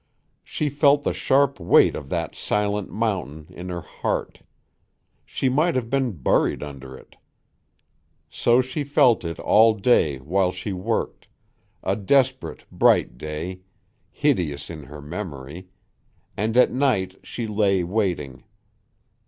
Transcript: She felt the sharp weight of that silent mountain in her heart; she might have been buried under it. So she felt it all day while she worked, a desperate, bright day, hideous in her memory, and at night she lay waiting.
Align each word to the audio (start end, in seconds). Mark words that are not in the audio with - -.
She 0.43 0.67
felt 0.67 1.03
the 1.03 1.13
sharp 1.13 1.59
weight 1.59 1.93
of 1.93 2.09
that 2.09 2.33
silent 2.33 2.89
mountain 2.91 3.45
in 3.51 3.69
her 3.69 3.81
heart; 3.81 4.39
she 5.27 5.47
might 5.47 5.75
have 5.75 5.91
been 5.91 6.13
buried 6.13 6.63
under 6.63 6.97
it. 6.97 7.17
So 8.27 8.61
she 8.61 8.83
felt 8.83 9.23
it 9.23 9.37
all 9.37 9.75
day 9.75 10.17
while 10.17 10.51
she 10.51 10.73
worked, 10.73 11.27
a 11.83 11.95
desperate, 11.95 12.65
bright 12.71 13.19
day, 13.19 13.59
hideous 14.09 14.71
in 14.71 14.85
her 14.85 15.03
memory, 15.03 15.67
and 16.35 16.57
at 16.57 16.71
night 16.71 17.19
she 17.21 17.45
lay 17.45 17.83
waiting. 17.83 18.43